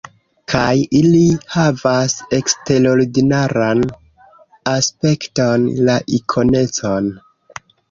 Kaj 0.51 0.69
ili 0.99 1.19
havas 1.55 2.15
eksterordinaran 2.37 3.85
aspekton: 4.75 5.69
la 5.91 6.01
ikonecon. 6.21 7.15